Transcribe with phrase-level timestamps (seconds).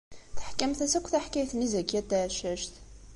[0.37, 2.73] Teḥkamt-as akk taḥkayt-nni i Zakiya n Tɛeccact.